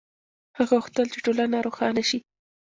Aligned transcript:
هغه 0.57 0.63
غوښتل 0.81 1.05
چې 1.13 1.19
ټولنه 1.25 1.57
روښانه 1.65 2.03
شي. 2.09 2.19